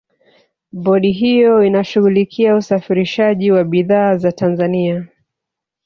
[0.71, 5.07] bodi hiyo inashughulikia usafirishaji wa bidhaa za tanzania